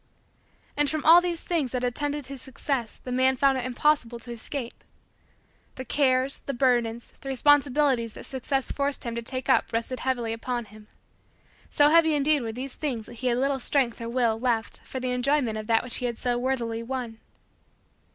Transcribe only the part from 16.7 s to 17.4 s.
won.